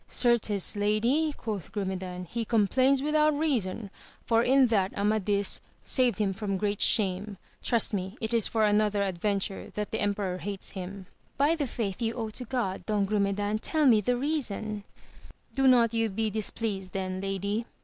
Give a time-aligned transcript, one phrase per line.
[0.07, 3.91] Certes Lady, quoth Grumedan, he complains without reason,
[4.25, 9.03] for in that Amadis saved him from great shame; trust me it is for another
[9.03, 11.05] adventure that the emperor hates him.
[11.39, 12.15] ^By the faith you.
[12.15, 14.85] owe to God, Don Grumedan, tell me the reason.—
[15.55, 17.67] Do not you be displeased then Lady!